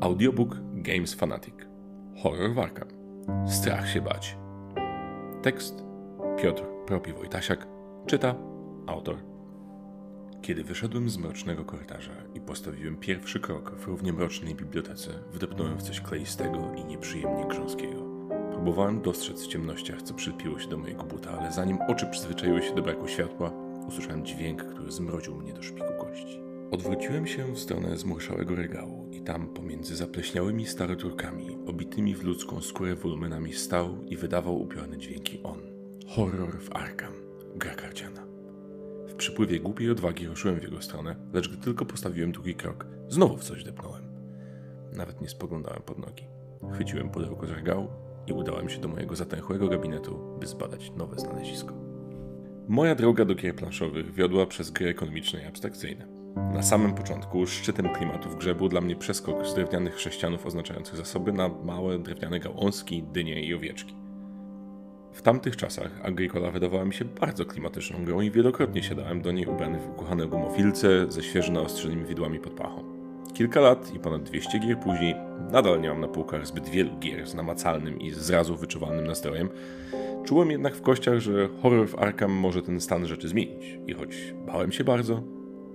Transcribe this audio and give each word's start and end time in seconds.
Audiobook 0.00 0.56
Games 0.72 1.14
Fanatic. 1.14 1.54
Horror 2.22 2.54
Warka. 2.54 2.86
Strach 3.46 3.88
się 3.88 4.00
bać. 4.00 4.38
Tekst 5.42 5.84
Piotr 6.42 6.62
Propi 6.86 7.12
Wojtasiak. 7.12 7.66
Czyta 8.06 8.34
autor. 8.86 9.16
Kiedy 10.42 10.64
wyszedłem 10.64 11.10
z 11.10 11.18
mrocznego 11.18 11.64
korytarza 11.64 12.12
i 12.34 12.40
postawiłem 12.40 12.96
pierwszy 12.96 13.40
krok 13.40 13.70
w 13.70 13.86
równie 13.86 14.12
mrocznej 14.12 14.54
bibliotece, 14.54 15.10
wdepnąłem 15.32 15.78
w 15.78 15.82
coś 15.82 16.00
kleistego 16.00 16.72
i 16.76 16.84
nieprzyjemnie 16.84 17.44
grząskiego. 17.44 18.02
Próbowałem 18.52 19.02
dostrzec 19.02 19.44
w 19.44 19.46
ciemnościach, 19.46 20.02
co 20.02 20.14
przypiło 20.14 20.58
się 20.58 20.68
do 20.68 20.78
mojego 20.78 21.04
buta, 21.04 21.30
ale 21.38 21.52
zanim 21.52 21.78
oczy 21.88 22.06
przyzwyczaiły 22.06 22.62
się 22.62 22.74
do 22.74 22.82
braku 22.82 23.08
światła, 23.08 23.52
usłyszałem 23.88 24.24
dźwięk, 24.24 24.64
który 24.64 24.92
zmroził 24.92 25.36
mnie 25.36 25.52
do 25.52 25.62
szpiku 25.62 25.92
kości. 26.00 26.42
Odwróciłem 26.70 27.26
się 27.26 27.54
w 27.54 27.58
stronę 27.58 27.96
zmurszałego 27.96 28.54
regału 28.56 29.08
i 29.10 29.20
tam 29.20 29.48
pomiędzy 29.48 29.96
zapleśniałymi 29.96 30.66
staroturkami, 30.66 31.58
obitymi 31.66 32.14
w 32.14 32.24
ludzką 32.24 32.60
skórę 32.60 32.94
wolumenami 32.94 33.52
stał 33.52 34.04
i 34.04 34.16
wydawał 34.16 34.62
upiorne 34.62 34.98
dźwięki 34.98 35.42
on. 35.42 35.58
Horror 36.08 36.60
w 36.60 36.76
Arkham. 36.76 37.12
Gra 37.56 37.74
karciana. 37.74 38.22
W 39.08 39.14
przypływie 39.14 39.60
głupiej 39.60 39.90
odwagi 39.90 40.26
ruszyłem 40.26 40.60
w 40.60 40.62
jego 40.62 40.82
stronę, 40.82 41.16
lecz 41.32 41.48
gdy 41.48 41.64
tylko 41.64 41.84
postawiłem 41.84 42.32
drugi 42.32 42.54
krok, 42.54 42.86
znowu 43.08 43.36
w 43.36 43.44
coś 43.44 43.64
depnąłem. 43.64 44.04
Nawet 44.92 45.20
nie 45.20 45.28
spoglądałem 45.28 45.82
pod 45.82 45.98
nogi. 45.98 46.24
Chwyciłem 46.74 47.10
pudełko 47.10 47.46
z 47.46 47.50
regału 47.50 47.88
i 48.26 48.32
udałem 48.32 48.68
się 48.68 48.80
do 48.80 48.88
mojego 48.88 49.16
zatęchłego 49.16 49.68
gabinetu, 49.68 50.36
by 50.40 50.46
zbadać 50.46 50.92
nowe 50.96 51.18
znalezisko. 51.18 51.81
Moja 52.68 52.94
droga 52.94 53.24
do 53.24 53.34
gier 53.34 53.54
planszowych 53.54 54.14
wiodła 54.14 54.46
przez 54.46 54.70
gry 54.70 54.88
ekonomiczne 54.88 55.42
i 55.42 55.46
abstrakcyjne. 55.46 56.06
Na 56.54 56.62
samym 56.62 56.94
początku 56.94 57.46
szczytem 57.46 57.88
klimatu 57.88 58.28
w 58.30 58.36
grze 58.36 58.54
był 58.54 58.68
dla 58.68 58.80
mnie 58.80 58.96
przeskok 58.96 59.46
z 59.46 59.54
drewnianych 59.54 59.94
chrześcijanów 59.94 60.46
oznaczających 60.46 60.96
zasoby 60.96 61.32
na 61.32 61.48
małe 61.48 61.98
drewniane 61.98 62.40
gałązki, 62.40 63.02
dynie 63.02 63.44
i 63.44 63.54
owieczki. 63.54 63.94
W 65.12 65.22
tamtych 65.22 65.56
czasach 65.56 66.00
Agricola 66.02 66.50
wydawała 66.50 66.84
mi 66.84 66.94
się 66.94 67.04
bardzo 67.04 67.44
klimatyczną 67.44 68.04
grą 68.04 68.20
i 68.20 68.30
wielokrotnie 68.30 68.82
siadałem 68.82 69.22
do 69.22 69.32
niej 69.32 69.46
ubrany 69.46 69.78
w 69.78 69.90
ukochane 69.90 70.26
gumofilce 70.26 71.12
ze 71.12 71.22
świeżo 71.22 71.52
naostrzonymi 71.52 72.04
widłami 72.04 72.38
pod 72.38 72.52
pachą. 72.52 72.84
Kilka 73.34 73.60
lat 73.60 73.94
i 73.94 73.98
ponad 73.98 74.22
200 74.22 74.58
gier 74.58 74.78
później 74.78 75.14
nadal 75.52 75.80
nie 75.80 75.88
mam 75.88 76.00
na 76.00 76.08
półkach 76.08 76.46
zbyt 76.46 76.68
wielu 76.68 76.98
gier 76.98 77.26
z 77.26 77.34
namacalnym 77.34 78.00
i 78.00 78.10
zrazu 78.10 78.56
wyczuwalnym 78.56 79.06
nastrojem. 79.06 79.48
Czułem 80.24 80.50
jednak 80.50 80.74
w 80.74 80.82
kościach, 80.82 81.18
że 81.18 81.48
horror 81.62 81.88
w 81.88 81.98
Arkham 81.98 82.32
może 82.32 82.62
ten 82.62 82.80
stan 82.80 83.06
rzeczy 83.06 83.28
zmienić 83.28 83.78
i 83.86 83.92
choć 83.92 84.34
bałem 84.46 84.72
się 84.72 84.84
bardzo, 84.84 85.22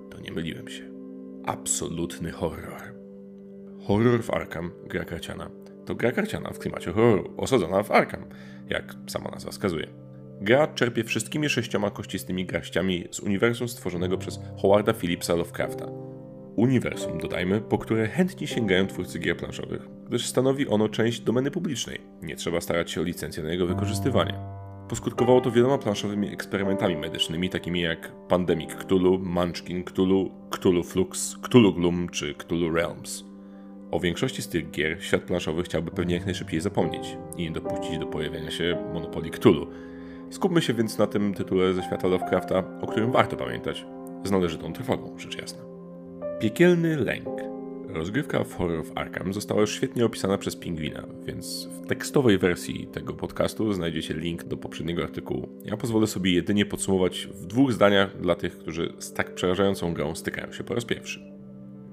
to 0.10 0.20
nie 0.20 0.32
myliłem 0.32 0.68
się. 0.68 0.84
Absolutny 1.46 2.32
horror. 2.32 2.82
Horror 3.88 4.24
w 4.24 4.32
Arkham, 4.32 4.72
gra 4.88 5.06
karciana, 5.06 5.50
to 5.86 5.96
gra 5.96 6.12
karciana 6.12 6.50
w 6.50 6.60
klimacie 6.60 6.92
horroru, 6.92 7.34
osadzona 7.38 7.84
w 7.84 7.92
Arkham, 7.92 8.26
jak 8.70 8.96
sama 9.08 9.30
nazwa 9.30 9.52
wskazuje. 9.52 9.88
Gra 10.42 10.68
czerpie 10.68 11.04
wszystkimi 11.04 11.50
sześcioma 11.50 11.92
kościstymi 11.92 12.46
garściami 12.46 13.08
z 13.12 13.20
uniwersum 13.20 13.68
stworzonego 13.68 14.18
przez 14.18 14.40
Howarda 14.58 14.94
Phillipsa 14.94 15.36
Lovecrafta. 15.36 16.07
Uniwersum, 16.58 17.18
dodajmy, 17.18 17.62
po 17.62 17.78
które 17.78 18.08
chętnie 18.08 18.48
sięgają 18.48 18.88
twórcy 18.88 19.20
gier 19.20 19.38
planszowych, 19.38 19.88
gdyż 20.08 20.26
stanowi 20.26 20.68
ono 20.68 20.90
część 20.90 21.20
domeny 21.20 21.52
publicznej. 21.52 22.02
Nie 22.22 22.36
trzeba 22.36 22.62
starać 22.62 22.92
się 22.92 23.02
o 23.02 23.04
licencję 23.04 23.44
na 23.44 23.52
jego 23.52 23.68
wykorzystywanie. 23.68 24.34
Poskutkowało 24.90 25.42
to 25.42 25.52
wieloma 25.52 25.78
planszowymi 25.78 26.34
eksperymentami 26.34 26.96
medycznymi, 26.96 27.50
takimi 27.50 27.82
jak 27.82 28.12
Pandemic 28.28 28.76
Cthulhu, 28.76 29.20
Munchkin 29.20 29.84
Cthulhu, 29.84 30.32
Cthulhu 30.50 30.84
Flux, 30.84 31.38
Cthulhu 31.42 31.74
Gloom 31.74 32.10
czy 32.10 32.34
Cthulhu 32.34 32.76
Realms. 32.76 33.26
O 33.92 34.00
większości 34.00 34.42
z 34.42 34.50
tych 34.50 34.72
gier 34.72 35.04
świat 35.04 35.22
planszowy 35.22 35.64
chciałby 35.64 35.92
pewnie 35.92 36.16
jak 36.16 36.26
najszybciej 36.26 36.62
zapomnieć 36.62 37.18
i 37.38 37.44
nie 37.44 37.52
dopuścić 37.52 37.98
do 37.98 38.06
pojawienia 38.06 38.52
się 38.52 38.78
monopolii 38.94 39.32
Cthulhu. 39.32 39.68
Skupmy 40.30 40.62
się 40.62 40.74
więc 40.74 40.98
na 40.98 41.08
tym 41.08 41.34
tytule 41.34 41.74
ze 41.74 41.84
świata 41.84 42.08
Lovecrafta, 42.08 42.64
o 42.82 42.88
którym 42.88 43.12
warto 43.12 43.36
pamiętać, 43.36 43.86
z 44.24 44.32
należytą 44.32 44.74
trwogą, 44.74 45.20
rzecz 45.20 45.38
jasna. 45.38 45.67
Piekielny 46.40 46.98
lęk. 46.98 47.28
Rozgrywka 47.88 48.44
w 48.44 48.54
Horror 48.54 48.80
of 48.80 48.92
Arkham 48.96 49.34
została 49.34 49.62
już 49.62 49.76
świetnie 49.76 50.06
opisana 50.06 50.38
przez 50.38 50.56
Pingwina, 50.56 51.04
więc 51.26 51.66
w 51.66 51.88
tekstowej 51.88 52.38
wersji 52.38 52.88
tego 52.88 53.14
podcastu 53.14 53.74
znajdziecie 53.74 54.14
link 54.14 54.44
do 54.44 54.58
poprzedniego 54.58 55.04
artykułu. 55.04 55.50
Ja 55.66 55.78
pozwolę 55.78 56.08
sobie 56.08 56.34
jedynie 56.34 56.66
podsumować 56.66 57.28
w 57.34 57.46
dwóch 57.46 57.74
zdaniach 57.74 58.22
dla 58.22 58.36
tych, 58.36 58.58
którzy 58.58 58.94
z 59.00 59.14
tak 59.14 59.36
przerażającą 59.36 59.94
grą 59.94 60.16
stykają 60.16 60.52
się 60.52 60.64
po 60.64 60.76
raz 60.76 60.86
pierwszy. 60.86 61.20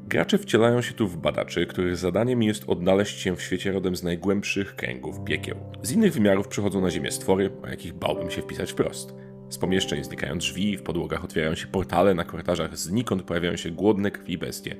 Gracze 0.06 0.38
wcielają 0.38 0.82
się 0.82 0.94
tu 0.94 1.08
w 1.08 1.16
badaczy, 1.16 1.66
których 1.66 1.96
zadaniem 1.96 2.42
jest 2.42 2.64
odnaleźć 2.66 3.20
się 3.20 3.36
w 3.36 3.42
świecie 3.42 3.72
rodem 3.72 3.96
z 3.96 4.02
najgłębszych 4.02 4.76
kręgów 4.76 5.24
piekieł. 5.24 5.56
Z 5.82 5.92
innych 5.92 6.12
wymiarów 6.12 6.48
przychodzą 6.48 6.80
na 6.80 6.90
Ziemię 6.90 7.10
stwory, 7.10 7.50
o 7.62 7.68
jakich 7.68 7.94
bałbym 7.94 8.30
się 8.30 8.42
wpisać 8.42 8.72
wprost. 8.72 9.14
Z 9.54 9.58
pomieszczeń 9.58 10.04
znikają 10.04 10.38
drzwi, 10.38 10.76
w 10.76 10.82
podłogach 10.82 11.24
otwierają 11.24 11.54
się 11.54 11.66
portale, 11.66 12.14
na 12.14 12.24
korytarzach 12.24 12.76
znikąd 12.76 13.22
pojawiają 13.22 13.56
się 13.56 13.70
głodne 13.70 14.10
krwi 14.10 14.38
bestie. 14.38 14.76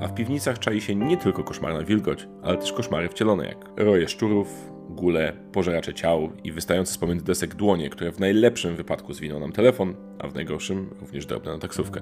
A 0.00 0.08
w 0.08 0.14
piwnicach 0.14 0.58
czai 0.58 0.80
się 0.80 0.94
nie 0.94 1.16
tylko 1.16 1.44
koszmarna 1.44 1.84
wilgoć, 1.84 2.28
ale 2.42 2.58
też 2.58 2.72
koszmary 2.72 3.08
wcielone 3.08 3.46
jak 3.46 3.70
roje 3.76 4.08
szczurów, 4.08 4.72
gule, 4.90 5.32
pożeracze 5.52 5.94
ciał 5.94 6.32
i 6.44 6.52
wystające 6.52 6.92
z 6.92 6.98
pomiędzy 6.98 7.24
desek 7.24 7.54
dłonie, 7.54 7.90
które 7.90 8.12
w 8.12 8.20
najlepszym 8.20 8.76
wypadku 8.76 9.12
zwiną 9.12 9.40
nam 9.40 9.52
telefon, 9.52 9.94
a 10.18 10.28
w 10.28 10.34
najgorszym 10.34 10.90
również 11.00 11.26
drobne 11.26 11.52
na 11.52 11.58
taksówkę. 11.58 12.00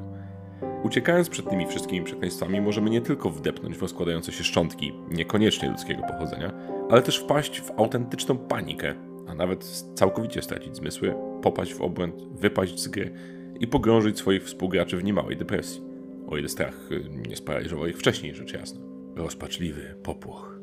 Uciekając 0.85 1.29
przed 1.29 1.51
tymi 1.51 1.67
wszystkimi 1.67 2.05
przekleństwami, 2.05 2.61
możemy 2.61 2.91
nie 2.91 3.01
tylko 3.01 3.31
wdepnąć 3.31 3.77
w 3.77 3.83
rozkładające 3.83 4.33
się 4.33 4.45
szczątki, 4.45 4.93
niekoniecznie 5.11 5.69
ludzkiego 5.69 6.03
pochodzenia, 6.03 6.53
ale 6.91 7.03
też 7.03 7.19
wpaść 7.19 7.61
w 7.61 7.71
autentyczną 7.71 8.39
panikę, 8.39 8.95
a 9.29 9.35
nawet 9.35 9.65
całkowicie 9.95 10.43
stracić 10.43 10.77
zmysły, 10.77 11.30
popaść 11.41 11.75
w 11.75 11.83
obłęd, 11.83 12.15
wypaść 12.33 12.81
z 12.81 12.89
gry 12.89 13.13
i 13.61 13.67
pogrążyć 13.67 14.19
swoich 14.19 14.45
współgraczy 14.45 14.97
w 14.97 15.05
niemałej 15.05 15.37
depresji. 15.37 15.83
O 16.29 16.37
ile 16.37 16.49
strach 16.49 16.93
y, 16.93 17.05
nie 17.29 17.37
sparaliżował 17.37 17.87
ich 17.87 17.99
wcześniej, 17.99 18.35
rzecz 18.35 18.53
jasna. 18.53 18.81
Rozpaczliwy 19.17 19.95
popłoch. 20.03 20.61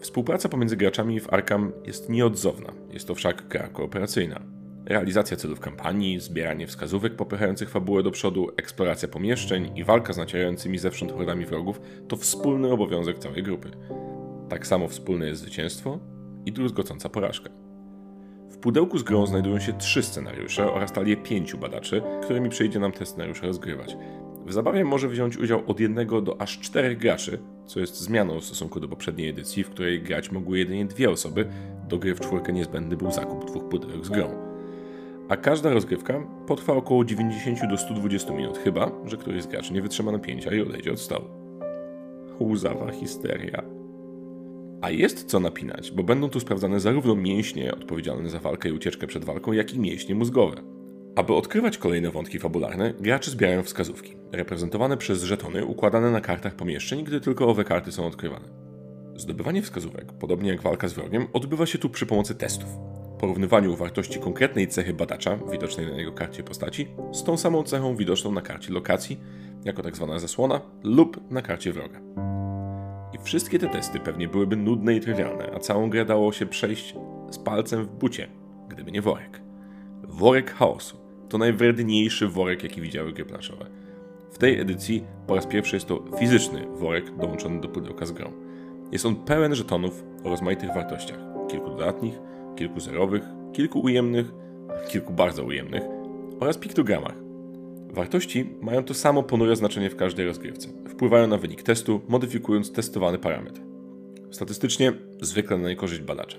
Współpraca 0.00 0.48
pomiędzy 0.48 0.76
graczami 0.76 1.20
w 1.20 1.32
Arkham 1.32 1.72
jest 1.84 2.08
nieodzowna, 2.08 2.72
jest 2.92 3.08
to 3.08 3.14
wszak 3.14 3.48
gra 3.48 3.68
kooperacyjna. 3.68 4.40
Realizacja 4.86 5.36
celów 5.36 5.60
kampanii, 5.60 6.20
zbieranie 6.20 6.66
wskazówek 6.66 7.16
popychających 7.16 7.70
fabułę 7.70 8.02
do 8.02 8.10
przodu, 8.10 8.48
eksploracja 8.56 9.08
pomieszczeń 9.08 9.78
i 9.78 9.84
walka 9.84 10.12
z 10.12 10.16
nacierającymi 10.16 10.78
zewsząd 10.78 11.12
hordami 11.12 11.46
wrogów 11.46 11.80
to 12.08 12.16
wspólny 12.16 12.72
obowiązek 12.72 13.18
całej 13.18 13.42
grupy. 13.42 13.70
Tak 14.48 14.66
samo 14.66 14.88
wspólne 14.88 15.26
jest 15.26 15.40
zwycięstwo 15.40 15.98
i 16.46 16.52
druzgocąca 16.52 17.08
porażka. 17.08 17.59
W 18.50 18.58
pudełku 18.58 18.98
z 18.98 19.02
grą 19.02 19.26
znajdują 19.26 19.60
się 19.60 19.72
trzy 19.72 20.02
scenariusze 20.02 20.72
oraz 20.72 20.92
talie 20.92 21.16
pięciu 21.16 21.58
badaczy, 21.58 22.02
którymi 22.22 22.48
przyjdzie 22.48 22.78
nam 22.78 22.92
te 22.92 23.06
scenariusze 23.06 23.46
rozgrywać. 23.46 23.96
W 24.46 24.52
zabawie 24.52 24.84
może 24.84 25.08
wziąć 25.08 25.36
udział 25.36 25.62
od 25.66 25.80
jednego 25.80 26.20
do 26.20 26.40
aż 26.40 26.58
czterech 26.58 26.98
graczy, 26.98 27.38
co 27.66 27.80
jest 27.80 28.00
zmianą 28.00 28.40
w 28.40 28.44
stosunku 28.44 28.80
do 28.80 28.88
poprzedniej 28.88 29.28
edycji, 29.28 29.64
w 29.64 29.70
której 29.70 30.02
grać 30.02 30.30
mogły 30.30 30.58
jedynie 30.58 30.84
dwie 30.84 31.10
osoby. 31.10 31.46
Do 31.88 31.98
gry 31.98 32.14
w 32.14 32.20
czwórkę 32.20 32.52
niezbędny 32.52 32.96
był 32.96 33.12
zakup 33.12 33.44
dwóch 33.44 33.68
pudełek 33.68 34.06
z 34.06 34.08
grą 34.08 34.50
a 35.30 35.36
każda 35.36 35.70
rozgrywka 35.70 36.22
potrwa 36.46 36.72
około 36.72 37.04
90 37.04 37.70
do 37.70 37.76
120 37.78 38.32
minut, 38.32 38.58
chyba 38.58 38.90
że 39.06 39.16
któryś 39.16 39.42
z 39.42 39.46
graczy 39.46 39.72
nie 39.72 39.82
wytrzyma 39.82 40.12
napięcia 40.12 40.54
i 40.54 40.60
odejdzie 40.60 40.92
od 40.92 41.00
stołu. 41.00 41.24
Łzawa 42.40 42.92
histeria. 42.92 43.79
A 44.80 44.90
jest 44.90 45.24
co 45.24 45.40
napinać, 45.40 45.90
bo 45.90 46.02
będą 46.02 46.28
tu 46.28 46.40
sprawdzane 46.40 46.80
zarówno 46.80 47.16
mięśnie 47.16 47.74
odpowiedzialne 47.74 48.30
za 48.30 48.38
walkę 48.38 48.68
i 48.68 48.72
ucieczkę 48.72 49.06
przed 49.06 49.24
walką, 49.24 49.52
jak 49.52 49.74
i 49.74 49.78
mięśnie 49.78 50.14
mózgowe. 50.14 50.62
Aby 51.16 51.34
odkrywać 51.34 51.78
kolejne 51.78 52.10
wątki 52.10 52.38
fabularne, 52.38 52.94
gracze 53.00 53.30
zbierają 53.30 53.62
wskazówki, 53.62 54.16
reprezentowane 54.32 54.96
przez 54.96 55.22
żetony 55.22 55.64
układane 55.64 56.10
na 56.10 56.20
kartach 56.20 56.54
pomieszczeń, 56.54 57.04
gdy 57.04 57.20
tylko 57.20 57.48
owe 57.48 57.64
karty 57.64 57.92
są 57.92 58.06
odkrywane. 58.06 58.48
Zdobywanie 59.16 59.62
wskazówek, 59.62 60.12
podobnie 60.12 60.50
jak 60.50 60.62
walka 60.62 60.88
z 60.88 60.92
wrogiem, 60.92 61.26
odbywa 61.32 61.66
się 61.66 61.78
tu 61.78 61.90
przy 61.90 62.06
pomocy 62.06 62.34
testów 62.34 62.68
porównywaniu 63.20 63.76
wartości 63.76 64.20
konkretnej 64.20 64.68
cechy 64.68 64.94
badacza, 64.94 65.38
widocznej 65.52 65.86
na 65.86 65.96
jego 65.96 66.12
karcie 66.12 66.42
postaci, 66.42 66.88
z 67.12 67.24
tą 67.24 67.36
samą 67.36 67.62
cechą 67.62 67.96
widoczną 67.96 68.32
na 68.32 68.42
karcie 68.42 68.72
lokacji, 68.72 69.20
jako 69.64 69.82
tak 69.82 69.96
zwana 69.96 70.18
zasłona, 70.18 70.60
lub 70.82 71.30
na 71.30 71.42
karcie 71.42 71.72
wroga. 71.72 72.29
Wszystkie 73.22 73.58
te 73.58 73.68
testy 73.68 74.00
pewnie 74.00 74.28
byłyby 74.28 74.56
nudne 74.56 74.94
i 74.94 75.00
trywialne, 75.00 75.50
a 75.54 75.58
całą 75.58 75.90
grę 75.90 76.04
dało 76.04 76.32
się 76.32 76.46
przejść 76.46 76.94
z 77.30 77.38
palcem 77.38 77.84
w 77.84 77.88
bucie, 77.88 78.28
gdyby 78.68 78.92
nie 78.92 79.02
worek. 79.02 79.40
Worek 80.02 80.50
chaosu 80.54 80.96
to 81.28 81.38
najwredniejszy 81.38 82.28
worek, 82.28 82.62
jaki 82.62 82.80
widziały 82.80 83.12
gry 83.12 83.24
planszowe. 83.24 83.66
W 84.30 84.38
tej 84.38 84.60
edycji 84.60 85.04
po 85.26 85.34
raz 85.34 85.46
pierwszy 85.46 85.76
jest 85.76 85.86
to 85.86 86.04
fizyczny 86.18 86.66
worek 86.66 87.16
dołączony 87.16 87.60
do 87.60 87.68
pudełka 87.68 88.06
z 88.06 88.12
grą. 88.12 88.32
Jest 88.92 89.06
on 89.06 89.16
pełen 89.16 89.54
żetonów 89.54 90.04
o 90.24 90.28
rozmaitych 90.28 90.74
wartościach, 90.74 91.18
kilku 91.50 91.70
dodatnich, 91.70 92.14
kilku 92.56 92.80
zerowych, 92.80 93.22
kilku 93.52 93.80
ujemnych, 93.80 94.32
kilku 94.88 95.12
bardzo 95.12 95.44
ujemnych 95.44 95.82
oraz 96.40 96.58
piktogramach. 96.58 97.14
Wartości 97.92 98.54
mają 98.60 98.84
to 98.84 98.94
samo 98.94 99.22
ponure 99.22 99.56
znaczenie 99.56 99.90
w 99.90 99.96
każdej 99.96 100.26
rozgrywce. 100.26 100.68
Wpływają 101.00 101.26
na 101.26 101.38
wynik 101.38 101.62
testu, 101.62 102.00
modyfikując 102.08 102.72
testowany 102.72 103.18
parametr. 103.18 103.60
Statystycznie 104.30 104.92
zwykle 105.20 105.58
na 105.58 105.68
niekorzyść 105.68 106.00
badacza. 106.02 106.38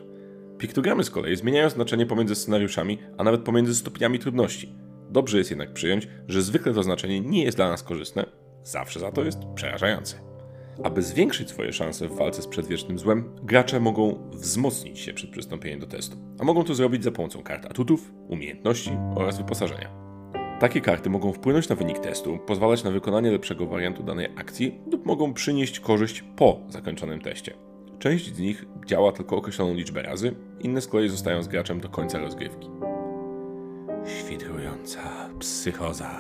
Piktogramy 0.58 1.04
z 1.04 1.10
kolei 1.10 1.36
zmieniają 1.36 1.70
znaczenie 1.70 2.06
pomiędzy 2.06 2.36
scenariuszami, 2.36 2.98
a 3.18 3.24
nawet 3.24 3.42
pomiędzy 3.42 3.76
stopniami 3.76 4.20
trudności. 4.20 4.76
Dobrze 5.10 5.38
jest 5.38 5.50
jednak 5.50 5.74
przyjąć, 5.74 6.08
że 6.28 6.42
zwykle 6.42 6.74
to 6.74 6.84
znaczenie 6.84 7.22
nie 7.22 7.44
jest 7.44 7.58
dla 7.58 7.70
nas 7.70 7.84
korzystne, 7.84 8.26
zawsze 8.64 9.00
za 9.00 9.12
to 9.12 9.24
jest 9.24 9.40
przerażające. 9.56 10.16
Aby 10.84 11.02
zwiększyć 11.02 11.50
swoje 11.50 11.74
szanse 11.74 12.08
w 12.08 12.16
walce 12.16 12.42
z 12.42 12.48
przedwiecznym 12.48 13.00
złem, 13.00 13.36
gracze 13.44 13.80
mogą 13.80 14.30
wzmocnić 14.32 15.00
się 15.00 15.14
przed 15.14 15.30
przystąpieniem 15.30 15.80
do 15.80 15.88
testu, 15.88 16.18
a 16.40 16.44
mogą 16.44 16.64
to 16.64 16.76
zrobić 16.76 17.04
za 17.04 17.12
pomocą 17.12 17.44
kart 17.44 17.66
atutów, 17.66 18.12
umiejętności 18.28 18.92
oraz 19.16 19.38
wyposażenia. 19.38 20.11
Takie 20.62 20.82
karty 20.82 21.10
mogą 21.10 21.34
wpłynąć 21.34 21.70
na 21.70 21.76
wynik 21.76 22.00
testu, 22.00 22.38
pozwalać 22.38 22.84
na 22.84 22.92
wykonanie 22.92 23.32
lepszego 23.32 23.66
wariantu 23.66 24.04
danej 24.04 24.28
akcji 24.36 24.80
lub 24.92 25.06
mogą 25.06 25.34
przynieść 25.34 25.80
korzyść 25.80 26.24
po 26.36 26.60
zakończonym 26.70 27.22
teście. 27.22 27.54
Część 28.00 28.36
z 28.36 28.40
nich 28.40 28.66
działa 28.86 29.12
tylko 29.12 29.38
określoną 29.38 29.74
liczbę 29.74 30.02
razy, 30.02 30.36
inne 30.60 30.82
z 30.82 30.88
kolei 30.88 31.10
zostają 31.10 31.44
z 31.44 31.48
graczem 31.48 31.80
do 31.80 31.90
końca 31.90 32.20
rozgrywki. 32.20 32.70
Świdrująca 34.06 35.00
psychoza. 35.40 36.12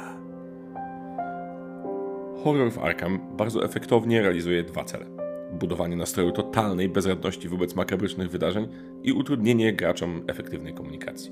Horror 2.44 2.72
w 2.72 2.80
Arkham 2.80 3.20
bardzo 3.38 3.66
efektownie 3.66 4.22
realizuje 4.22 4.64
dwa 4.64 4.84
cele. 4.84 5.06
Budowanie 5.54 5.96
nastroju 5.96 6.32
totalnej 6.32 6.90
bezradności 6.90 7.50
wobec 7.50 7.76
makabrycznych 7.76 8.30
wydarzeń 8.30 8.68
i 9.04 9.12
utrudnienie 9.12 9.74
graczom 9.74 10.24
efektywnej 10.28 10.74
komunikacji. 10.74 11.32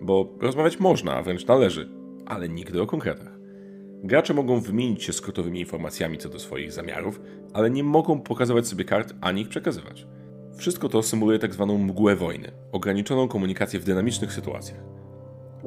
Bo 0.00 0.28
rozmawiać 0.40 0.80
można, 0.80 1.14
a 1.14 1.22
wręcz 1.22 1.46
należy, 1.46 1.97
ale 2.28 2.48
nigdy 2.48 2.82
o 2.82 2.86
konkretach. 2.86 3.38
Gracze 4.04 4.34
mogą 4.34 4.60
wymienić 4.60 5.02
się 5.02 5.12
skrótowymi 5.12 5.60
informacjami 5.60 6.18
co 6.18 6.28
do 6.28 6.38
swoich 6.38 6.72
zamiarów, 6.72 7.20
ale 7.52 7.70
nie 7.70 7.84
mogą 7.84 8.20
pokazywać 8.20 8.66
sobie 8.66 8.84
kart 8.84 9.14
ani 9.20 9.42
ich 9.42 9.48
przekazywać. 9.48 10.06
Wszystko 10.56 10.88
to 10.88 11.02
symuluje 11.02 11.38
tak 11.38 11.54
zwaną 11.54 11.78
mgłę 11.78 12.16
wojny, 12.16 12.52
ograniczoną 12.72 13.28
komunikację 13.28 13.80
w 13.80 13.84
dynamicznych 13.84 14.32
sytuacjach. 14.32 14.80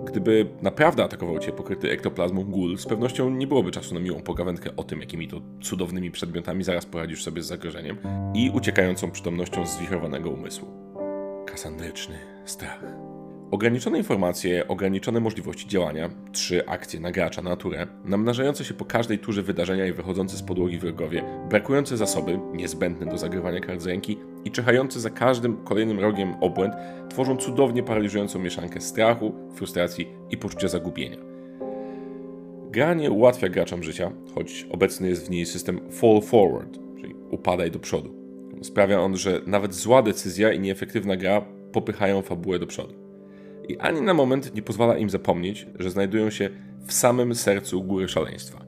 Gdyby 0.05 0.49
naprawdę 0.61 1.03
atakował 1.03 1.39
cię 1.39 1.51
pokryty 1.51 1.91
ektoplazmą 1.91 2.43
gul, 2.43 2.77
z 2.77 2.85
pewnością 2.85 3.29
nie 3.29 3.47
byłoby 3.47 3.71
czasu 3.71 3.93
na 3.93 3.99
miłą 3.99 4.21
pogawędkę 4.21 4.75
o 4.75 4.83
tym, 4.83 4.99
jakimi 4.99 5.27
to 5.27 5.41
cudownymi 5.61 6.11
przedmiotami 6.11 6.63
zaraz 6.63 6.85
poradzisz 6.85 7.23
sobie 7.23 7.43
z 7.43 7.47
zagrożeniem 7.47 7.97
i 8.33 8.51
uciekającą 8.53 9.11
przytomnością 9.11 9.65
zwichrowanego 9.65 10.29
umysłu. 10.29 10.67
Kasandryczny 11.45 12.15
strach. 12.45 13.10
Ograniczone 13.51 13.97
informacje, 13.97 14.67
ograniczone 14.67 15.19
możliwości 15.19 15.67
działania, 15.67 16.09
trzy 16.31 16.67
akcje 16.67 16.99
na 16.99 17.11
gracza, 17.11 17.41
naturę, 17.41 17.87
namnażające 18.05 18.65
się 18.65 18.73
po 18.73 18.85
każdej 18.85 19.19
turze 19.19 19.43
wydarzenia 19.43 19.85
i 19.85 19.93
wychodzące 19.93 20.37
z 20.37 20.43
podłogi 20.43 20.77
wrogowie, 20.77 21.23
brakujące 21.49 21.97
zasoby, 21.97 22.39
niezbędne 22.53 23.05
do 23.05 23.17
zagrywania 23.17 23.59
kart 23.59 23.81
z 23.81 23.85
ręki 23.85 24.17
i 24.45 24.51
czechające 24.51 24.99
za 24.99 25.09
każdym 25.09 25.63
kolejnym 25.63 25.99
rogiem 25.99 26.35
obłęd, 26.41 26.73
tworzą 27.09 27.37
cudownie 27.37 27.83
paraliżującą 27.83 28.39
mieszankę 28.39 28.81
strachu, 28.81 29.33
frustracji 29.55 30.07
i 30.29 30.37
poczucia 30.37 30.67
zagubienia. 30.67 31.17
Gra 32.69 32.93
nie 32.93 33.11
ułatwia 33.11 33.49
graczom 33.49 33.83
życia, 33.83 34.11
choć 34.35 34.67
obecny 34.69 35.07
jest 35.07 35.27
w 35.27 35.29
niej 35.29 35.45
system 35.45 35.79
fall 35.89 36.21
forward, 36.21 36.79
czyli 37.01 37.15
upadaj 37.29 37.71
do 37.71 37.79
przodu. 37.79 38.13
Sprawia 38.61 38.99
on, 38.99 39.17
że 39.17 39.41
nawet 39.45 39.73
zła 39.73 40.01
decyzja 40.01 40.53
i 40.53 40.59
nieefektywna 40.59 41.17
gra 41.17 41.45
popychają 41.71 42.21
fabułę 42.21 42.59
do 42.59 42.67
przodu 42.67 43.10
i 43.71 43.77
ani 43.77 44.01
na 44.01 44.13
moment 44.13 44.55
nie 44.55 44.61
pozwala 44.61 44.97
im 44.97 45.09
zapomnieć, 45.09 45.67
że 45.79 45.89
znajdują 45.89 46.29
się 46.29 46.49
w 46.85 46.93
samym 46.93 47.35
sercu 47.35 47.83
góry 47.83 48.07
szaleństwa. 48.07 48.65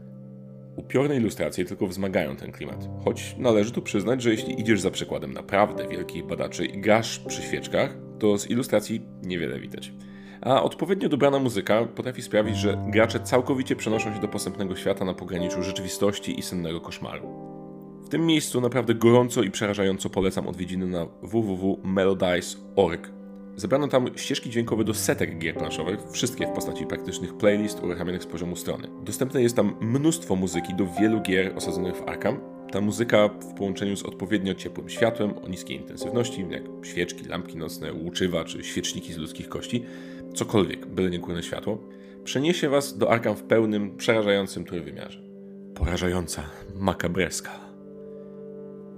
Upiorne 0.75 1.15
ilustracje 1.15 1.65
tylko 1.65 1.87
wzmagają 1.87 2.35
ten 2.35 2.51
klimat, 2.51 2.89
choć 3.05 3.35
należy 3.37 3.71
tu 3.71 3.81
przyznać, 3.81 4.21
że 4.21 4.31
jeśli 4.31 4.61
idziesz 4.61 4.81
za 4.81 4.91
przykładem 4.91 5.33
naprawdę 5.33 5.87
wielkich 5.87 6.25
badaczy 6.25 6.65
i 6.65 6.81
grasz 6.81 7.19
przy 7.19 7.41
świeczkach, 7.41 7.97
to 8.19 8.37
z 8.37 8.49
ilustracji 8.49 9.01
niewiele 9.23 9.59
widać. 9.59 9.93
A 10.41 10.63
odpowiednio 10.63 11.09
dobrana 11.09 11.39
muzyka 11.39 11.85
potrafi 11.85 12.21
sprawić, 12.21 12.57
że 12.57 12.85
gracze 12.87 13.19
całkowicie 13.19 13.75
przenoszą 13.75 14.13
się 14.13 14.21
do 14.21 14.27
posępnego 14.27 14.75
świata 14.75 15.05
na 15.05 15.13
pograniczu 15.13 15.63
rzeczywistości 15.63 16.39
i 16.39 16.41
sennego 16.41 16.81
koszmaru. 16.81 17.27
W 18.05 18.09
tym 18.09 18.25
miejscu 18.25 18.61
naprawdę 18.61 18.95
gorąco 18.95 19.43
i 19.43 19.51
przerażająco 19.51 20.09
polecam 20.09 20.47
odwiedziny 20.47 20.87
na 20.87 21.07
www.melodice.org 21.21 23.22
Zebrano 23.55 23.87
tam 23.87 24.17
ścieżki 24.17 24.49
dźwiękowe 24.49 24.83
do 24.83 24.93
setek 24.93 25.37
gier 25.37 25.55
planszowych, 25.55 25.99
wszystkie 26.11 26.47
w 26.47 26.49
postaci 26.49 26.85
praktycznych 26.85 27.37
playlist 27.37 27.83
uruchamianych 27.83 28.23
z 28.23 28.25
poziomu 28.25 28.55
strony. 28.55 28.87
Dostępne 29.03 29.43
jest 29.43 29.55
tam 29.55 29.75
mnóstwo 29.81 30.35
muzyki 30.35 30.73
do 30.73 30.87
wielu 31.01 31.21
gier 31.21 31.57
osadzonych 31.57 31.95
w 31.95 32.07
Arkham. 32.07 32.39
Ta 32.71 32.81
muzyka 32.81 33.27
w 33.27 33.53
połączeniu 33.53 33.95
z 33.97 34.03
odpowiednio 34.03 34.53
ciepłym 34.53 34.89
światłem 34.89 35.37
o 35.37 35.47
niskiej 35.47 35.77
intensywności, 35.77 36.45
jak 36.49 36.63
świeczki, 36.83 37.25
lampki 37.25 37.57
nocne, 37.57 37.93
łuczywa 37.93 38.43
czy 38.43 38.63
świeczniki 38.63 39.13
z 39.13 39.17
ludzkich 39.17 39.49
kości, 39.49 39.85
cokolwiek, 40.33 40.85
byle 40.85 41.09
nie 41.09 41.19
główne 41.19 41.43
światło, 41.43 41.77
przeniesie 42.23 42.69
was 42.69 42.97
do 42.97 43.11
Arkham 43.11 43.35
w 43.35 43.43
pełnym, 43.43 43.97
przerażającym 43.97 44.65
trójwymiarze. 44.65 45.23
Porażająca, 45.75 46.43
makabreska. 46.75 47.62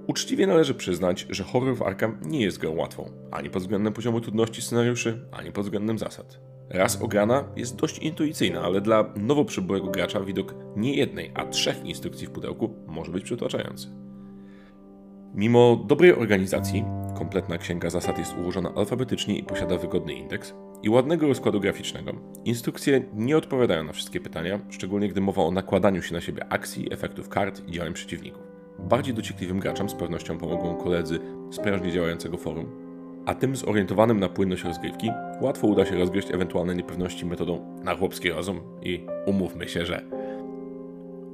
Uczciwie 0.06 0.46
należy 0.46 0.74
przyznać, 0.74 1.26
że 1.30 1.44
horror 1.44 1.76
w 1.76 1.82
Arkham 1.82 2.18
nie 2.24 2.40
jest 2.40 2.58
grą 2.58 2.74
łatwą, 2.74 3.10
ani 3.30 3.50
pod 3.50 3.62
względem 3.62 3.92
poziomu 3.92 4.20
trudności 4.20 4.62
scenariuszy, 4.62 5.28
ani 5.32 5.52
pod 5.52 5.64
względem 5.64 5.98
zasad. 5.98 6.40
Raz 6.70 7.02
ograna 7.02 7.44
jest 7.56 7.76
dość 7.76 7.98
intuicyjna, 7.98 8.62
ale 8.62 8.80
dla 8.80 9.12
nowo 9.16 9.44
przybyłego 9.44 9.86
gracza 9.86 10.20
widok 10.20 10.54
nie 10.76 10.94
jednej, 10.94 11.30
a 11.34 11.44
trzech 11.44 11.84
instrukcji 11.84 12.26
w 12.26 12.30
pudełku 12.30 12.74
może 12.86 13.12
być 13.12 13.24
przytłaczający. 13.24 13.88
Mimo 15.34 15.84
dobrej 15.86 16.12
organizacji, 16.14 16.84
kompletna 17.18 17.58
księga 17.58 17.90
zasad 17.90 18.18
jest 18.18 18.36
ułożona 18.36 18.72
alfabetycznie 18.74 19.38
i 19.38 19.42
posiada 19.42 19.78
wygodny 19.78 20.14
indeks, 20.14 20.54
i 20.82 20.90
ładnego 20.90 21.28
rozkładu 21.28 21.60
graficznego, 21.60 22.12
instrukcje 22.44 23.04
nie 23.14 23.36
odpowiadają 23.36 23.84
na 23.84 23.92
wszystkie 23.92 24.20
pytania, 24.20 24.60
szczególnie 24.70 25.08
gdy 25.08 25.20
mowa 25.20 25.42
o 25.42 25.50
nakładaniu 25.50 26.02
się 26.02 26.14
na 26.14 26.20
siebie 26.20 26.46
akcji, 26.48 26.92
efektów 26.92 27.28
kart 27.28 27.68
i 27.68 27.72
działań 27.72 27.92
przeciwników. 27.92 28.55
Bardziej 28.78 29.14
dociekliwym 29.14 29.60
graczom 29.60 29.88
z 29.88 29.94
pewnością 29.94 30.38
pomogą 30.38 30.74
koledzy 30.74 31.18
z 31.50 31.58
prężnie 31.58 31.92
działającego 31.92 32.36
forum, 32.36 32.66
a 33.26 33.34
tym 33.34 33.56
zorientowanym 33.56 34.20
na 34.20 34.28
płynność 34.28 34.64
rozgrywki 34.64 35.10
łatwo 35.40 35.66
uda 35.66 35.86
się 35.86 35.98
rozgryźć 35.98 36.30
ewentualne 36.30 36.74
niepewności 36.74 37.26
metodą 37.26 37.80
na 37.84 37.94
chłopski 37.94 38.30
rozum 38.30 38.60
i 38.82 39.06
umówmy 39.26 39.68
się, 39.68 39.86
że... 39.86 40.02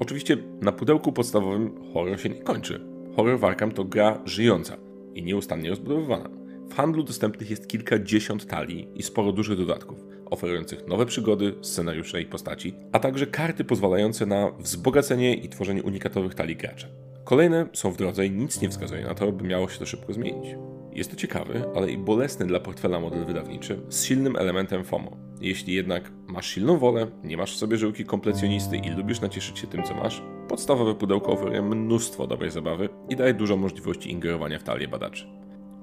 Oczywiście 0.01 0.37
na 0.61 0.73
pudełku 0.73 1.13
podstawowym 1.13 1.71
horror 1.95 2.21
się 2.21 2.29
nie 2.29 2.43
kończy. 2.43 2.81
Horror 3.17 3.39
w 3.39 3.45
Arkham 3.45 3.73
to 3.73 3.85
gra 3.85 4.21
żyjąca 4.25 4.77
i 5.15 5.23
nieustannie 5.23 5.71
rozbudowywana. 5.71 6.31
W 6.69 6.75
handlu 6.75 7.03
dostępnych 7.03 7.51
jest 7.51 7.69
kilkadziesiąt 7.69 8.47
talii 8.47 8.89
i 8.95 9.03
sporo 9.03 9.33
dużych 9.33 9.59
dodatków, 9.59 10.05
oferujących 10.31 10.87
nowe 10.89 11.07
przygody, 11.07 11.55
scenariusze 11.63 12.23
i 12.23 12.27
postaci, 12.27 12.75
a 12.93 12.99
także 12.99 13.27
karty 13.27 13.65
pozwalające 13.65 14.27
na 14.27 14.51
wzbogacenie 14.51 15.35
i 15.35 15.49
tworzenie 15.49 15.83
unikatowych 15.83 16.35
talii 16.35 16.57
gracza. 16.57 16.89
Kolejne 17.25 17.67
są 17.73 17.91
w 17.91 17.97
drodze 17.97 18.27
i 18.27 18.31
nic 18.31 18.61
nie 18.61 18.69
wskazuje 18.69 19.05
na 19.05 19.15
to, 19.15 19.33
by 19.33 19.45
miało 19.45 19.69
się 19.69 19.79
to 19.79 19.87
szybko 19.87 20.13
zmienić. 20.13 20.57
Jest 20.93 21.11
to 21.11 21.17
ciekawy, 21.17 21.65
ale 21.77 21.91
i 21.91 21.99
bolesny 21.99 22.47
dla 22.47 22.61
portfela 22.61 23.01
model 23.01 23.25
wydawniczy 23.25 23.81
z 23.89 24.05
silnym 24.05 24.37
elementem 24.37 24.85
FOMO. 24.85 25.17
Jeśli 25.41 25.75
jednak 25.75 26.13
masz 26.27 26.47
silną 26.47 26.79
wolę, 26.79 27.07
nie 27.25 27.37
masz 27.37 27.55
w 27.55 27.59
sobie 27.59 27.77
żyłki 27.77 28.05
kompletsionisty 28.05 28.77
i 28.77 28.91
lubisz 28.91 29.21
nacieszyć 29.21 29.59
się 29.59 29.67
tym, 29.67 29.83
co 29.83 29.95
masz, 29.95 30.23
podstawowe 30.49 30.95
pudełko 30.95 31.33
oferuje 31.33 31.63
mnóstwo 31.63 32.27
dobrej 32.27 32.51
zabawy 32.51 32.89
i 33.09 33.17
daje 33.17 33.35
dużo 33.35 33.57
możliwości 33.57 34.11
ingerowania 34.11 34.59
w 34.59 34.63
talię 34.63 34.89
badaczy. 34.89 35.27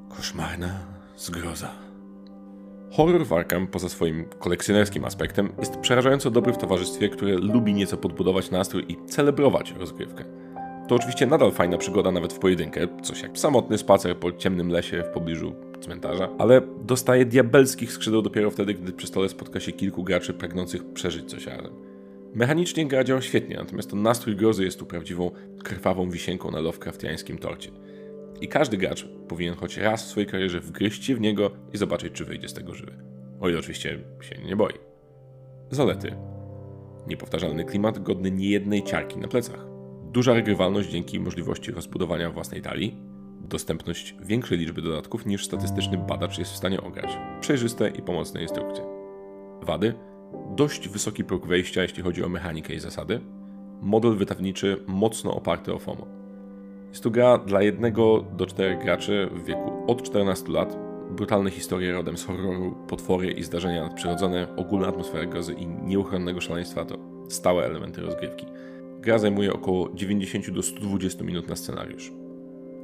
Koszmarna 0.10 0.80
zgroza. 1.18 1.72
Horror 2.92 3.26
w 3.26 3.34
Arkham, 3.34 3.68
poza 3.68 3.90
swoim 3.90 4.26
kolekcjonerskim 4.40 5.06
aspektem, 5.06 5.50
jest 5.60 5.78
przerażająco 5.78 6.32
dobry 6.32 6.54
w 6.54 6.58
towarzystwie, 6.58 7.10
które 7.10 7.32
lubi 7.32 7.74
nieco 7.74 7.98
podbudować 7.98 8.52
nastrój 8.52 8.86
i 8.88 9.06
celebrować 9.06 9.72
rozgrywkę. 9.72 10.24
To 10.90 10.96
oczywiście 10.96 11.28
nadal 11.28 11.52
fajna 11.52 11.78
przygoda 11.78 12.12
nawet 12.12 12.34
w 12.34 12.40
pojedynkę, 12.40 12.88
coś 13.02 13.22
jak 13.22 13.38
samotny 13.38 13.78
spacer 13.78 14.18
po 14.18 14.32
ciemnym 14.32 14.70
lesie 14.70 15.04
w 15.04 15.10
pobliżu 15.10 15.56
cmentarza, 15.82 16.30
ale 16.38 16.62
dostaje 16.86 17.26
diabelskich 17.26 17.92
skrzydeł 17.92 18.22
dopiero 18.22 18.52
wtedy, 18.52 18.74
gdy 18.74 18.94
przy 18.94 19.08
stole 19.08 19.30
spotka 19.30 19.60
się 19.60 19.72
kilku 19.72 20.04
graczy 20.04 20.34
pragnących 20.34 20.94
przeżyć 20.94 21.30
coś 21.30 21.46
razem. 21.46 21.74
Mechanicznie 22.34 22.88
gra 22.88 23.04
działa 23.04 23.22
świetnie, 23.22 23.58
natomiast 23.58 23.90
to 23.90 23.96
nastrój 23.96 24.36
grozy 24.36 24.64
jest 24.66 24.80
tu 24.80 24.86
prawdziwą, 24.86 25.32
krwawą 25.64 26.10
wisienką 26.10 26.52
na 26.52 26.60
Lovecraftiańskim 26.60 27.38
torcie. 27.38 27.72
I 28.42 28.48
każdy 28.48 28.78
gracz 28.78 29.08
powinien 29.28 29.56
choć 29.56 29.78
raz 29.78 30.06
w 30.06 30.10
swojej 30.10 30.30
karierze 30.30 30.60
wgryźć 30.60 31.06
się 31.06 31.16
w 31.16 31.22
niego 31.22 31.52
i 31.74 31.78
zobaczyć, 31.78 32.14
czy 32.14 32.26
wyjdzie 32.26 32.48
z 32.48 32.54
tego 32.54 32.74
żywy. 32.74 32.92
O 33.40 33.50
ile 33.50 33.60
oczywiście 33.60 34.00
się 34.22 34.36
nie 34.46 34.56
boi. 34.56 34.74
Zalety. 35.72 36.16
Niepowtarzalny 37.08 37.66
klimat 37.66 38.00
godny 38.00 38.32
niejednej 38.32 38.84
ciarki 38.84 39.20
na 39.20 39.28
plecach. 39.28 39.69
Duża 40.10 40.34
regrywalność 40.34 40.90
dzięki 40.90 41.20
możliwości 41.20 41.72
rozbudowania 41.72 42.32
własnej 42.32 42.62
talii, 42.62 42.96
dostępność 43.42 44.16
większej 44.22 44.58
liczby 44.58 44.82
dodatków 44.82 45.26
niż 45.26 45.46
statystyczny 45.46 45.98
badacz 45.98 46.38
jest 46.40 46.52
w 46.52 46.58
stanie 46.58 46.82
ograć, 46.82 47.18
przejrzyste 47.42 47.90
i 47.90 48.02
pomocne 48.02 48.42
instrukcje. 48.42 48.84
Wady? 49.62 49.94
dość 50.56 50.90
wysoki 50.90 51.24
próg 51.24 51.48
wejścia, 51.48 51.82
jeśli 51.82 52.04
chodzi 52.04 52.24
o 52.24 52.30
mechanikę 52.30 52.74
i 52.74 52.80
zasady, 52.80 53.22
model 53.82 54.16
wydawniczy 54.16 54.84
mocno 54.88 55.36
oparty 55.36 55.74
o 55.74 55.80
FOMO. 55.80 56.08
Jest 56.90 57.04
to 57.04 57.10
gra 57.10 57.38
dla 57.38 57.62
jednego 57.62 58.26
do 58.38 58.46
czterech 58.46 58.84
graczy 58.84 59.30
w 59.34 59.46
wieku 59.46 59.72
od 59.88 60.04
14 60.04 60.52
lat, 60.52 60.78
brutalne 61.12 61.52
historie 61.52 61.94
rodem 61.94 62.18
z 62.18 62.26
horroru, 62.26 62.76
potwory 62.88 63.32
i 63.32 63.44
zdarzenia 63.44 63.84
nadprzyrodzone, 63.84 64.56
ogólna 64.56 64.88
atmosfera 64.88 65.26
grozy 65.26 65.54
i 65.54 65.68
nieuchronnego 65.68 66.42
szaleństwa 66.42 66.86
to 66.86 66.98
stałe 67.30 67.66
elementy 67.66 68.02
rozgrywki. 68.02 68.46
Gra 69.00 69.20
zajmuje 69.20 69.54
około 69.54 69.90
90 69.94 70.50
do 70.52 70.64
120 70.64 71.24
minut 71.24 71.48
na 71.48 71.56
scenariusz. 71.56 72.12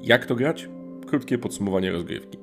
Jak 0.02 0.26
to 0.26 0.36
grać? 0.36 0.70
Krótkie 1.08 1.38
podsumowanie 1.38 1.92
rozgrywki. 1.92 2.38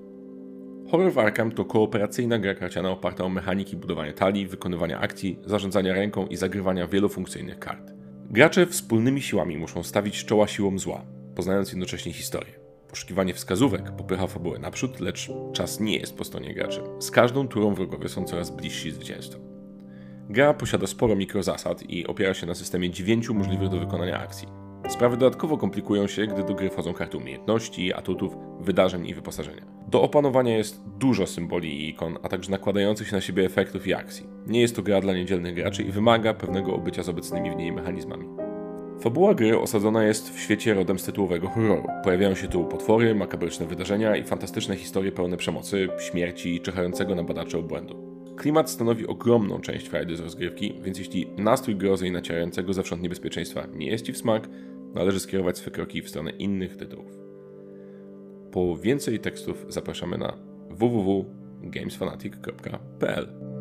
Horror 0.91 1.13
w 1.13 1.19
Arkham 1.19 1.53
to 1.53 1.65
kooperacyjna 1.65 2.39
gra 2.39 2.55
karciana 2.55 2.91
oparta 2.91 3.25
o 3.25 3.29
mechaniki 3.29 3.77
budowania 3.77 4.13
talii, 4.13 4.47
wykonywania 4.47 5.01
akcji, 5.01 5.39
zarządzania 5.47 5.95
ręką 5.95 6.27
i 6.27 6.37
zagrywania 6.37 6.87
wielofunkcyjnych 6.87 7.59
kart. 7.59 7.93
Gracze 8.31 8.67
wspólnymi 8.67 9.23
siłami 9.23 9.59
muszą 9.59 9.83
stawić 9.83 10.25
czoła 10.25 10.49
siłom 10.49 10.79
zła, 10.79 11.05
poznając 11.35 11.69
jednocześnie 11.69 12.13
historię. 12.13 12.53
Poszukiwanie 12.89 13.35
wskazówek 13.35 13.97
popycha 13.97 14.27
fabułę 14.27 14.59
naprzód, 14.59 15.01
lecz 15.01 15.31
czas 15.53 15.81
nie 15.81 15.97
jest 15.97 16.17
po 16.17 16.25
stronie 16.25 16.55
graczy. 16.55 16.81
Z 16.99 17.11
każdą 17.11 17.49
turą 17.49 17.75
wrogowie 17.75 18.09
są 18.09 18.25
coraz 18.25 18.51
bliżsi 18.51 18.91
zwycięstwa. 18.91 19.52
Gra 20.31 20.55
posiada 20.55 20.87
sporo 20.87 21.17
mikrozasad 21.17 21.83
i 21.91 22.07
opiera 22.07 22.35
się 22.35 22.47
na 22.47 22.55
systemie 22.55 22.91
dziewięciu 22.91 23.35
możliwych 23.35 23.69
do 23.69 23.81
wykonania 23.81 24.19
akcji. 24.19 24.49
Sprawy 24.89 25.17
dodatkowo 25.17 25.59
komplikują 25.59 26.07
się, 26.07 26.27
gdy 26.27 26.45
do 26.45 26.55
gry 26.55 26.71
wchodzą 26.71 26.93
karty 26.93 27.17
umiejętności, 27.17 27.95
atutów, 27.95 28.37
wydarzeń 28.61 29.07
i 29.07 29.15
wyposażenia. 29.15 29.63
Do 29.89 30.03
opanowania 30.03 30.57
jest 30.57 30.83
dużo 30.99 31.27
symboli 31.27 31.81
i 31.81 31.89
ikon, 31.89 32.19
a 32.23 32.29
także 32.29 32.51
nakładających 32.51 33.09
się 33.09 33.17
na 33.17 33.21
siebie 33.21 33.45
efektów 33.45 33.87
i 33.87 33.95
akcji. 33.95 34.27
Nie 34.47 34.61
jest 34.61 34.77
to 34.77 34.83
gra 34.83 35.01
dla 35.01 35.15
niedzielnych 35.15 35.55
graczy 35.55 35.83
i 35.83 35.93
wymaga 35.93 36.35
pewnego 36.35 36.75
obycia 36.75 37.03
z 37.03 37.09
obecnymi 37.09 37.51
w 37.51 37.57
niej 37.57 37.73
mechanizmami. 37.73 38.29
Fabuła 39.01 39.35
gry 39.35 39.59
osadzona 39.59 40.05
jest 40.05 40.35
w 40.35 40.41
świecie 40.41 40.75
rodem 40.75 40.99
z 40.99 41.05
tytułowego 41.05 41.49
horroru. 41.49 41.87
Pojawiają 42.05 42.35
się 42.35 42.49
tu 42.49 42.65
potwory, 42.65 43.15
makabryczne 43.15 43.67
wydarzenia 43.67 44.17
i 44.17 44.25
fantastyczne 44.25 44.77
historie 44.77 45.13
pełne 45.13 45.37
przemocy, 45.37 45.89
śmierci 46.11 46.55
i 46.55 46.61
czekającego 46.61 47.15
na 47.15 47.25
badacze 47.25 47.59
obłędu. 47.59 48.12
Klimat 48.37 48.71
stanowi 48.71 49.07
ogromną 49.07 49.61
część 49.61 49.89
frajdy 49.89 50.17
z 50.17 50.21
rozgrywki, 50.21 50.75
więc 50.83 50.99
jeśli 50.99 51.27
nastrój 51.37 51.77
grozy 51.77 52.07
i 52.07 52.11
nacierającego 52.11 52.73
zewsząd 52.73 53.03
niebezpieczeństwa 53.03 53.67
nie 53.75 53.87
jest 53.87 54.07
Ci 54.07 54.13
w 54.13 54.19
smak, 54.19 54.49
należy 54.95 55.21
skierować 55.21 55.59
swe 55.59 55.71
kroki 55.71 56.03
w 56.03 56.09
stronę 56.09 56.31
innych 56.31 56.77
tytułów. 56.77 57.19
Po 58.53 58.77
więcej 58.77 59.21
tekstów 59.21 59.67
zapraszamy 59.69 60.19
na 60.19 60.37
www.gamesfanatic.pl 60.71 63.52